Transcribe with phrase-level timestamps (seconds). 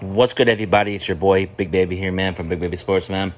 [0.00, 0.94] What's good, everybody?
[0.94, 3.32] It's your boy, Big Baby here, man, from Big Baby Sports, man.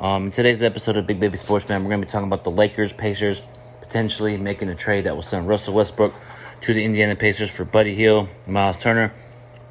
[0.00, 2.42] Um, in today's episode of Big Baby Sports, man, we're going to be talking about
[2.42, 3.42] the Lakers, Pacers,
[3.80, 6.14] potentially making a trade that will send Russell Westbrook
[6.62, 9.14] to the Indiana Pacers for Buddy Hield, Miles Turner.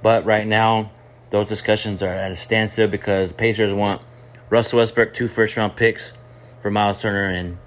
[0.02, 0.94] But right now,
[1.30, 4.02] those discussions are at a standstill because Pacers want
[4.50, 6.14] Russell Westbrook, two first round picks
[6.62, 7.58] for Miles Turner and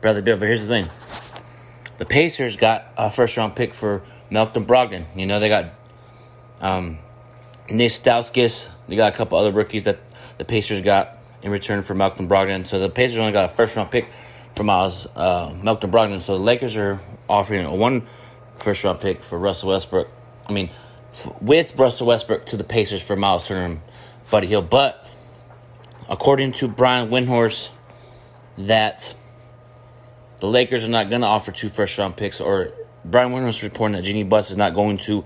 [0.00, 0.36] Bradley Beal.
[0.36, 0.88] But here's the thing
[1.96, 5.04] the Pacers got a first round pick for Malcolm Brogdon.
[5.16, 5.72] You know, they got
[6.60, 6.98] um,
[7.70, 8.68] Nik Stauskas.
[8.88, 9.98] They got a couple other rookies that
[10.38, 12.66] the Pacers got in return for Malcolm Brogdon.
[12.66, 14.08] So the Pacers only got a first round pick
[14.54, 16.20] for Miles uh, Malcolm Brogdon.
[16.20, 18.06] So the Lakers are offering a one
[18.58, 20.08] first round pick for Russell Westbrook.
[20.48, 20.70] I mean,
[21.12, 23.80] f- with Russell Westbrook to the Pacers for Miles Turner and
[24.30, 24.70] Buddy Hield.
[24.70, 25.06] But
[26.08, 27.72] according to Brian Windhorst,
[28.58, 29.14] that
[30.40, 32.72] the Lakers are not going to offer two first round picks, or
[33.04, 35.24] Brian Windhorst reporting that Jeanie Buss is not going to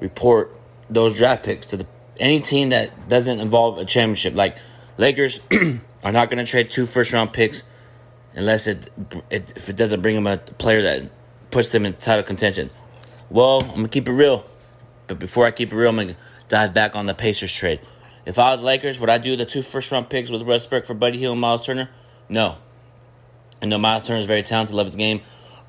[0.00, 0.56] report
[0.90, 1.86] those draft picks to the
[2.18, 4.34] any team that doesn't involve a championship.
[4.34, 4.56] Like
[4.98, 5.40] Lakers
[6.04, 7.62] are not going to trade two first round picks
[8.34, 8.90] unless it,
[9.30, 11.10] it if it doesn't bring them a player that
[11.50, 12.70] puts them in title contention.
[13.28, 14.44] Well, I'm gonna keep it real,
[15.06, 16.16] but before I keep it real, I'm gonna
[16.48, 17.80] dive back on the Pacers trade.
[18.26, 20.94] If I was Lakers, would I do the two first round picks with Westbrook for
[20.94, 21.90] Buddy Hield and Miles Turner?
[22.28, 22.56] No.
[23.62, 25.22] I know Miles Turner is very talented, love his game,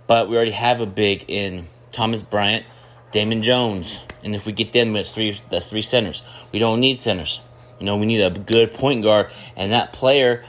[0.08, 2.66] but we already have a big in Thomas Bryant,
[3.12, 5.40] Damian Jones, and if we get them, that's three.
[5.50, 6.22] That's three centers.
[6.52, 7.42] We don't need centers.
[7.80, 10.46] You know, we need a good point guard, and that player.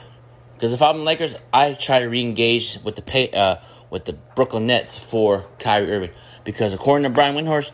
[0.53, 3.57] Because if I'm Lakers, I try to re-engage with the pay, uh,
[3.89, 6.11] with the Brooklyn Nets for Kyrie Irving.
[6.45, 7.71] Because according to Brian Windhorst,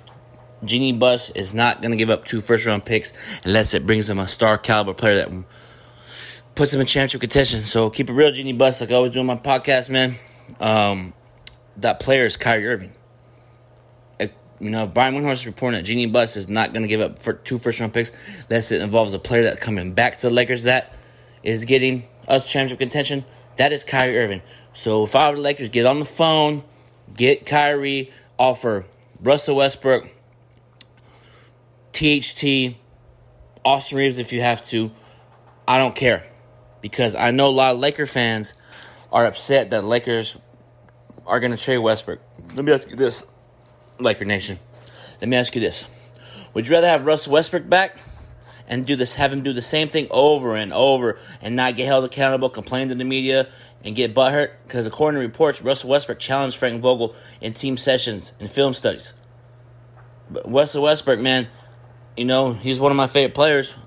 [0.64, 4.10] Jeanie Buss is not going to give up two first round picks unless it brings
[4.10, 5.46] him a star caliber player that
[6.56, 7.66] puts him in championship contention.
[7.66, 10.18] So keep it real, Jeanie Buss, like I always do on my podcast, man.
[10.60, 11.14] Um,
[11.78, 12.94] that player is Kyrie Irving.
[14.60, 17.20] You know, Brian Windhorst is reporting that Jeanie Buss is not going to give up
[17.20, 18.12] for two first round picks
[18.50, 20.94] unless it involves a player that coming back to the Lakers that
[21.44, 23.24] is getting us championship contention.
[23.56, 24.42] That is Kyrie Irving.
[24.74, 26.64] So if I were the Lakers, get on the phone,
[27.16, 28.86] get Kyrie, offer
[29.22, 30.10] Russell Westbrook,
[31.94, 32.76] THT,
[33.64, 34.92] Austin Reaves if you have to.
[35.68, 36.26] I don't care
[36.82, 38.54] because I know a lot of Laker fans
[39.12, 40.38] are upset that Lakers
[41.26, 42.20] are going to trade Westbrook.
[42.56, 43.24] Let me ask you this,
[44.00, 44.60] Laker Nation.
[45.22, 45.86] Let me ask you this:
[46.54, 47.98] Would you rather have Russell Westbrook back
[48.68, 51.88] and do this, have him do the same thing over and over, and not get
[51.88, 53.50] held accountable, complain to the media,
[53.84, 54.52] and get butthurt?
[54.64, 59.14] Because according to reports, Russell Westbrook challenged Frank Vogel in team sessions and film studies.
[60.30, 61.48] But Russell Westbrook, man,
[62.16, 63.78] you know he's one of my favorite players,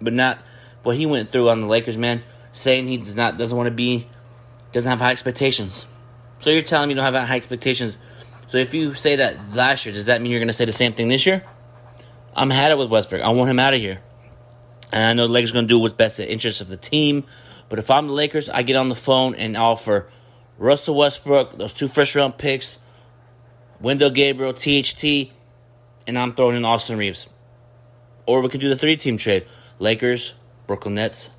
[0.00, 0.38] but not
[0.82, 2.22] what he went through on the Lakers, man.
[2.52, 4.06] Saying he does not doesn't want to be,
[4.72, 5.86] doesn't have high expectations.
[6.40, 7.96] So you're telling me you don't have high expectations.
[8.48, 10.72] So if you say that last year, does that mean you're going to say the
[10.72, 11.44] same thing this year?
[12.34, 13.22] I'm had it with Westbrook.
[13.22, 14.00] I want him out of here.
[14.92, 16.68] And I know the Lakers are going to do what's best in the interest of
[16.68, 17.24] the team.
[17.68, 20.08] But if I'm the Lakers, I get on the phone and offer
[20.58, 22.78] Russell Westbrook, those two first round picks,
[23.82, 25.32] Wenyen Gabriel, THT,
[26.06, 27.26] and I'm throwing in Austin Reaves.
[28.26, 29.46] Or we could do the three team trade
[29.78, 30.34] Lakers,
[30.66, 31.30] Brooklyn Nets,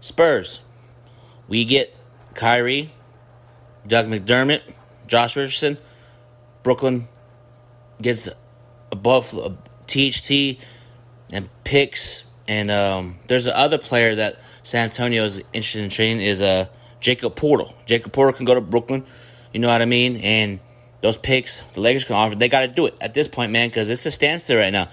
[0.00, 0.60] Spurs.
[1.48, 1.94] We get
[2.34, 2.92] Kyrie,
[3.86, 4.62] Doug McDermott,
[5.06, 5.78] Josh Richardson.
[6.62, 7.08] Brooklyn
[8.00, 8.28] gets
[8.90, 9.56] above a
[9.86, 10.58] THT
[11.32, 12.24] and picks.
[12.48, 16.66] And um, there's the other player that San Antonio is interested in trading is uh,
[17.00, 17.72] Jakob Poeltl.
[17.86, 19.04] Jakob Poeltl can go to Brooklyn.
[19.52, 20.16] You know what I mean?
[20.16, 20.60] And
[21.00, 22.34] those picks, the Lakers can offer.
[22.34, 24.88] They got to do it at this point, man, because it's a standstill right now.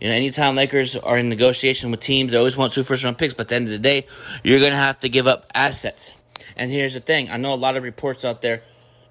[0.00, 3.18] You know, anytime Lakers are in negotiation with teams, they always want two first round
[3.18, 4.06] picks, but at the end of the day,
[4.44, 6.14] you're going to have to give up assets.
[6.56, 8.62] And here's the thing I know a lot of reports out there,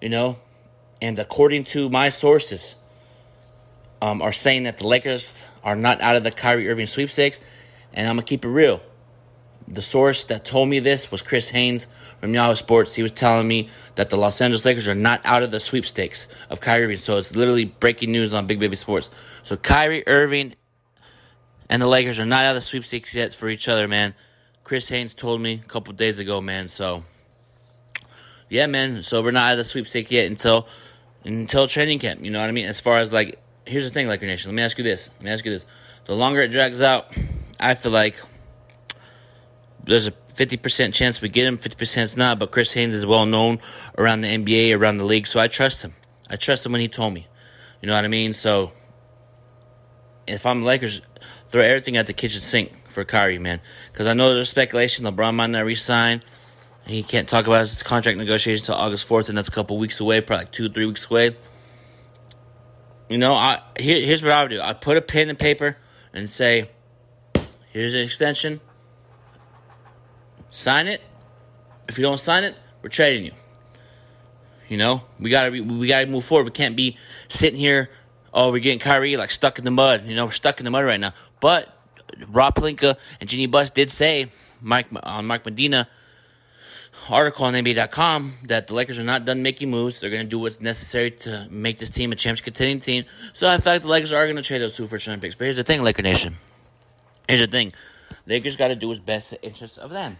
[0.01, 0.37] you know,
[1.01, 2.75] and according to my sources,
[4.01, 7.39] um, are saying that the Lakers are not out of the Kyrie Irving sweepstakes.
[7.93, 8.81] And I'm to keep it real.
[9.67, 11.87] The source that told me this was Chris Haynes
[12.21, 12.93] from Yahoo Sports.
[12.93, 16.27] He was telling me that the Los Angeles Lakers are not out of the sweepstakes
[16.49, 16.97] of Kyrie Irving.
[16.99, 19.09] So it's literally breaking news on Big Baby Sports.
[19.43, 20.55] So Kyrie Irving
[21.69, 24.13] and the Lakers are not out of the sweepstakes yet for each other, man.
[24.63, 26.67] Chris Haynes told me a couple days ago, man.
[26.67, 27.03] So
[28.49, 29.03] yeah, man.
[29.03, 30.67] So we're not out of the sweepstakes yet until
[31.27, 32.23] until training camp.
[32.23, 32.65] You know what I mean?
[32.65, 34.49] As far as like, here's the thing, Laker Nation.
[34.49, 35.09] Let me ask you this.
[35.15, 35.65] Let me ask you this.
[36.05, 37.11] The longer it drags out,
[37.59, 38.19] I feel like
[39.83, 42.39] there's a 50% chance we get him, 50% is not.
[42.39, 43.59] But Chris Haynes is well known
[43.97, 45.93] around the NBA, around the league, so I trust him.
[46.29, 47.27] I trust him when he told me.
[47.81, 48.33] You know what I mean?
[48.33, 48.71] So
[50.27, 51.01] if I'm Lakers,
[51.49, 53.59] throw everything at the kitchen sink for Kyrie, man.
[53.91, 56.23] Because I know there's speculation LeBron might not resign.
[56.87, 59.99] He can't talk about his contract negotiations until August 4th, and that's a couple weeks
[59.99, 61.35] away, probably like two, three weeks away.
[63.09, 64.61] You know, I here, here's what I would do.
[64.61, 65.77] I'd put a pen and paper
[66.13, 66.69] and say,
[67.71, 68.59] Here's an extension.
[70.49, 71.01] Sign it.
[71.87, 73.33] If you don't sign it, we're trading you.
[74.67, 76.45] You know, we gotta be, we gotta move forward.
[76.45, 76.97] We can't be
[77.27, 77.89] sitting here.
[78.33, 80.07] Oh, we're getting Kyrie like stuck in the mud.
[80.07, 81.13] You know, we're stuck in the mud right now.
[81.39, 81.69] But
[82.27, 84.31] Rob Pelinka and Jeanie Buss did say
[84.61, 85.87] Mike on Mike Medina
[87.09, 89.99] article on NBA.com that the Lakers are not done making moves.
[89.99, 93.05] They're going to do what's necessary to make this team a championship contending team.
[93.33, 95.35] So I feel the Lakers are going to trade those two first round picks.
[95.35, 96.37] But here's the thing, Laker Nation.
[97.27, 97.73] Here's the thing.
[98.25, 100.17] Lakers got to do what's best in the interest of them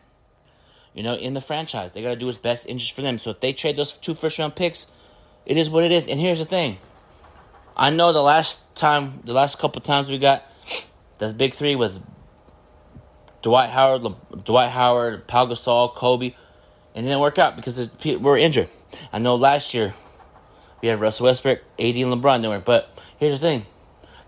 [0.98, 1.92] you know, in the franchise.
[1.94, 3.19] They got to do what's best interest for them.
[3.19, 4.88] So if they trade those two first round picks,
[5.46, 6.08] it is what it is.
[6.08, 6.80] And here's the thing.
[7.75, 10.44] I know the last time, the last couple times we got
[11.19, 12.02] the big three with
[13.44, 16.34] Dwight Howard, Le- Dwight Howard, Pau Gasol, Kobe,
[16.98, 18.70] and it didn't work out because we were injured.
[19.14, 19.94] I know last year
[20.82, 22.66] we had Russell Westbrook, AD, and LeBron doing it.
[22.66, 22.90] But
[23.20, 23.68] here's the thing: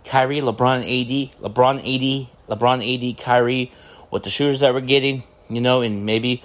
[0.05, 3.71] Kyrie, LeBron, AD, LeBron, AD, LeBron, AD, Kyrie,
[4.11, 6.43] with the shooters that we're getting, you know, and maybe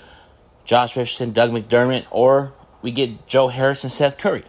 [0.65, 4.45] Josh Richardson, Doug McDermott, or we get Joe Harris and Seth Curry.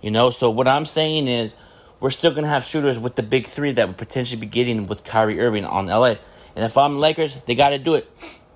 [0.00, 1.56] You know, so what I'm saying is
[1.98, 4.86] we're still going to have shooters with the big three that would potentially be getting
[4.86, 6.14] with Kyrie Irving on LA.
[6.54, 8.08] And if I'm Lakers, they got to do it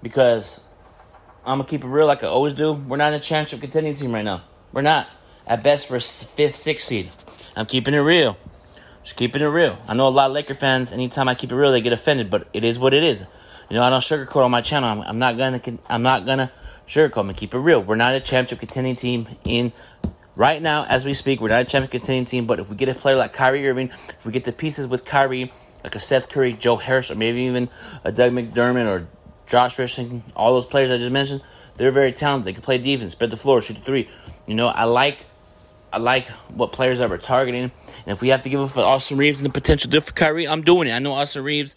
[0.03, 0.61] because
[1.47, 2.73] I'm to keep it real like I always do.
[2.73, 4.43] We're not in a championship contending team right now.
[4.73, 5.09] We're not.
[5.47, 7.11] At best, for fifth, sixth seed.
[7.55, 8.39] I'm keeping it real.
[9.03, 9.79] Just keeping it real.
[9.87, 12.31] I know a lot of Laker fans, anytime I keep it real, they get offended,
[12.31, 13.27] but it is what it is.
[13.69, 14.89] You know, I don't sugarcoat on my channel.
[14.89, 15.61] I'm, I'm not gonna.
[15.87, 16.51] I'm not gonna
[16.87, 17.83] sugarcoat and keep it real.
[17.83, 19.73] We're not a championship contending team in
[20.37, 21.41] right now as we speak.
[21.41, 23.91] We're not a championship contending team, but if we get a player like Kyrie Irving,
[23.91, 25.53] if we get the pieces with Kyrie,
[25.83, 27.69] like a Seth Curry, Joe Harris, or maybe even
[28.05, 29.07] a Doug McDermott or
[29.47, 31.43] Josh Richardson, all those players I just mentioned,
[31.77, 32.47] they're very talented.
[32.47, 34.09] They can play defense, spread the floor, shoot the three.
[34.47, 35.27] You know, I like
[35.93, 37.63] I like what players we're targeting.
[37.65, 37.73] And
[38.07, 40.89] if we have to give up Austin Reaves and the potential for Kyrie, I'm doing
[40.89, 40.93] it.
[40.93, 41.77] I know Austin Reaves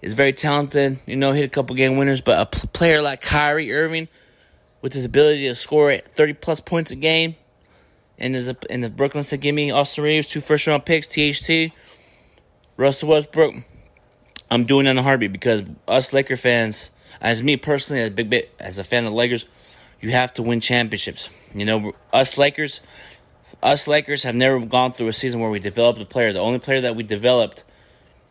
[0.00, 3.72] is very talented, you know, hit a couple game winners, but a player like Kyrie
[3.72, 4.08] Irving,
[4.80, 7.36] with his ability to score at 30 plus points a game.
[8.18, 11.72] And a, and the Brooklyn said, give me Austin Reaves, two first round picks, THT,
[12.76, 13.54] Russell Westbrook.
[14.50, 16.90] I'm doing it in a heartbeat because us Laker fans,
[17.22, 19.46] as me personally, as a big bit as a fan of the Lakers,
[20.00, 21.30] you have to win championships.
[21.54, 22.80] You know, us Lakers,
[23.62, 26.32] us Lakers have never gone through a season where we developed a player.
[26.32, 27.62] The only player that we developed,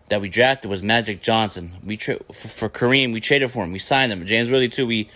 [0.09, 1.71] that we drafted, was Magic Johnson.
[1.83, 3.71] We tra- for, for Kareem, we traded for him.
[3.71, 4.25] We signed him.
[4.25, 4.85] James Worthy too.
[4.85, 5.09] We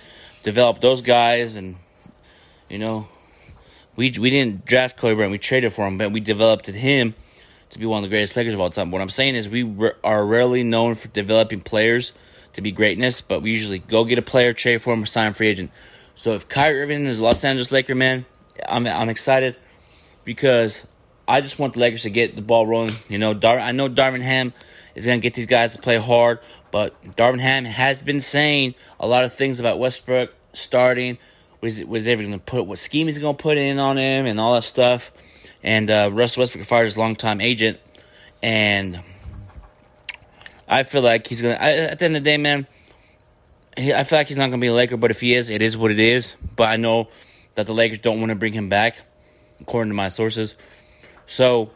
[0.43, 1.75] developed those guys, and
[2.69, 3.09] you know,
[3.97, 5.33] we we didn't draft Kobe Bryant.
[5.33, 7.13] We traded for him, but we developed him
[7.71, 8.89] to be one of the greatest Lakers of all time.
[8.89, 12.13] What I'm saying is, we are rarely known for developing players
[12.55, 15.31] to be greatness, but we usually go get a player, trade for him, or sign
[15.31, 15.71] a free agent.
[16.15, 18.25] So if Kyrie Irving is a Los Angeles Laker, man,
[18.67, 19.55] I'm I'm excited
[20.23, 20.85] because
[21.27, 22.95] I just want the Lakers to get the ball rolling.
[23.09, 24.53] You know, Dar- I know Darvin Ham
[24.95, 26.39] is going to get these guys to play hard,
[26.71, 31.17] but Darvin Ham has been saying a lot of things about Westbrook starting.
[31.61, 34.25] Was was ever going to put what scheme he's going to put in on him
[34.25, 35.11] and all that stuff.
[35.63, 37.79] And uh, Russell Westbrook fired his longtime agent,
[38.43, 39.01] and
[40.67, 41.61] I feel like he's going to.
[41.61, 42.67] At the end of the day, man,
[43.77, 44.97] he, I feel like he's not to be a Laker.
[44.97, 46.35] But if he is, it is what it is.
[46.55, 47.09] But I know
[47.55, 48.97] that the Lakers don't want to bring him back,
[49.61, 50.55] according to my sources.
[51.27, 51.71] So,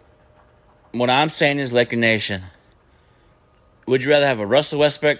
[0.91, 2.43] what I'm saying is, Laker Nation
[3.89, 5.19] would you rather have a Russell Westbrook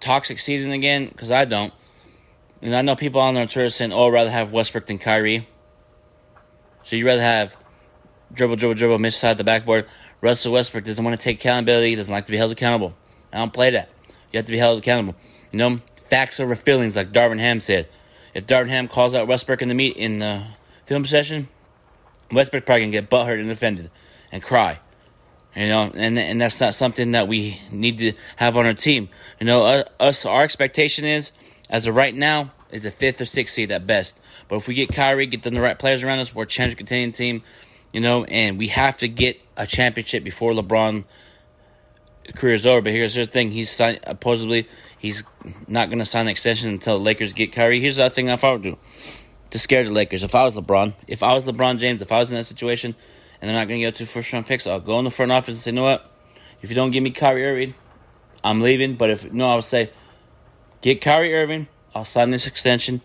[0.00, 1.06] toxic season again?
[1.06, 1.72] Because I don't.
[2.60, 5.46] And I know people on their Twitter saying, oh, I'd rather have Westbrook than Kyrie.
[6.82, 7.56] So you'd rather have
[8.34, 9.86] dribble, dribble, dribble, miss side the backboard.
[10.20, 12.94] Russell Westbrook doesn't want to take accountability, doesn't like to be held accountable.
[13.32, 13.88] I don't play that.
[14.32, 15.16] You have to be held accountable.
[15.52, 17.88] You know, facts over feelings, like Darvin Ham said.
[18.34, 20.44] If Darvin Ham calls out Westbrook in the meet in the
[20.86, 21.48] film session,
[22.30, 23.90] Westbrook probably gonna get butthurt and offended
[24.30, 24.78] and cry.
[25.56, 29.08] You know, and and that's not something that we need to have on our team.
[29.40, 31.32] You know, us our expectation is
[31.70, 34.20] as of right now is a fifth or sixth seed at best.
[34.48, 36.78] But if we get Kyrie, get them the right players around us, we're a championship
[36.78, 37.42] contending team.
[37.92, 41.04] You know, and we have to get a championship before LeBron
[42.34, 42.82] career is over.
[42.82, 44.68] But here's the thing: he's signed, supposedly
[44.98, 45.22] he's
[45.66, 47.80] not going to sign an extension until the Lakers get Kyrie.
[47.80, 48.78] Here's the other thing I would do
[49.50, 50.22] to scare the Lakers.
[50.22, 52.94] If I was LeBron, if I was LeBron James, if I was in that situation,
[53.40, 55.32] and they're not going to get two first round picks, I'll go in the front
[55.32, 56.10] office and say, you know what?
[56.60, 57.74] If you don't give me Kyrie Irving,
[58.42, 58.96] I'm leaving.
[58.96, 59.90] But if no, I would say,
[60.80, 61.68] get Kyrie Irving.
[61.94, 63.00] I'll sign this extension.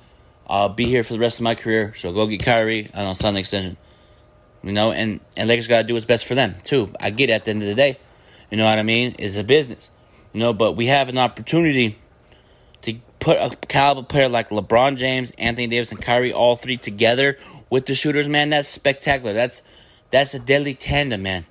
[0.48, 1.94] I'll be here for the rest of my career.
[1.96, 3.78] So go get Kyrie and I'll sign the extension.
[4.64, 6.90] You know, and and Lakers got to do what's best for them too.
[7.00, 8.00] I get it at the end of the day.
[8.54, 9.16] You know what I mean?
[9.18, 9.90] It's a business.
[10.32, 11.98] You know, but we have an opportunity
[12.84, 17.40] to put a caliber player like LeBron James, Anthony Davis, and Kyrie all three together
[17.72, 18.28] with the shooters.
[18.28, 19.34] Man, that's spectacular.
[19.34, 19.64] That's
[20.12, 21.48] that's a deadly tandem, man.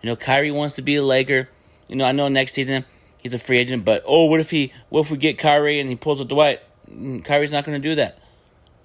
[0.00, 1.48] You know, Kyrie wants to be a Laker.
[1.88, 2.84] You know, I know next season
[3.18, 3.84] he's a free agent.
[3.84, 4.72] But oh, what if he?
[4.90, 6.60] What if we get Kyrie and he pulls a Dwight?
[6.88, 8.20] Mm, Kyrie's not going to do that.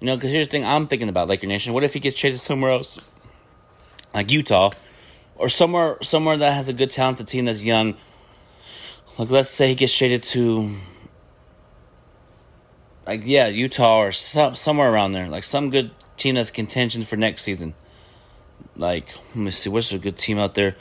[0.00, 1.72] You know, because here's the thing I'm thinking about, Laker Nation.
[1.72, 2.98] What if he gets traded somewhere else,
[4.12, 4.72] like Utah,
[5.40, 7.96] or somewhere somewhere that has a good talented team that's young?
[9.18, 10.76] Like let's say he gets traded to,
[13.06, 17.16] like yeah, Utah or some somewhere around there, like some good team that's contention for
[17.16, 17.74] next season.
[18.76, 20.76] Like let me see, what's a good team out there?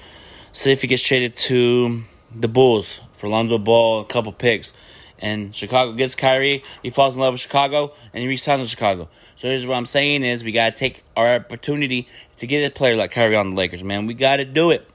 [0.51, 2.03] Say if he gets traded to
[2.35, 4.73] the Bulls for Lonzo Ball, a couple picks
[5.19, 9.09] and Chicago gets Kyrie, he falls in love with Chicago, and he resigns with Chicago.
[9.35, 12.07] So here's what I'm saying is we gotta take our opportunity
[12.38, 14.07] to get a player like Kyrie on the Lakers, man.
[14.07, 14.89] We gotta do it.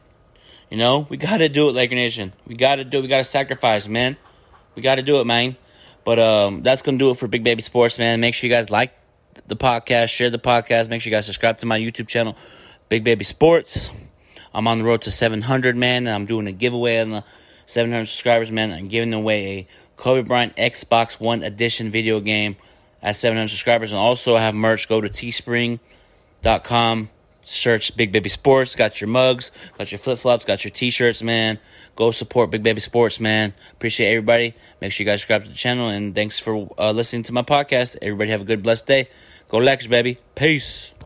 [0.70, 2.32] You know, we gotta do it, Laker Nation.
[2.46, 3.02] We gotta do it.
[3.02, 4.16] We gotta sacrifice, man.
[4.74, 5.56] We gotta do it, man.
[6.04, 8.20] But um, that's gonna do it for Big Baby Sports, man.
[8.20, 8.94] Make sure you guys like
[9.46, 10.88] the podcast, share the podcast.
[10.88, 12.36] Make sure you guys subscribe to my YouTube channel,
[12.88, 13.90] Big Baby Sports.
[14.52, 17.24] I'm on the road to 700, man, and I'm doing a giveaway on the
[17.66, 18.72] 700 subscribers, man.
[18.72, 19.66] I'm giving away a
[19.96, 22.56] Kobe Bryant Xbox One Edition video game
[23.02, 23.92] at 700 subscribers.
[23.92, 24.88] And also, I have merch.
[24.88, 27.08] Go to teespring.com,
[27.42, 28.74] search Big Baby Sports.
[28.74, 31.58] Got your mugs, got your flip flops, got your t shirts, man.
[31.96, 33.54] Go support Big Baby Sports, man.
[33.72, 34.54] Appreciate everybody.
[34.80, 35.88] Make sure you guys subscribe to the channel.
[35.88, 37.96] And thanks for uh, listening to my podcast.
[38.02, 39.08] Everybody have a good, blessed day.
[39.48, 40.18] Go Lakers, baby.
[40.34, 40.94] Peace.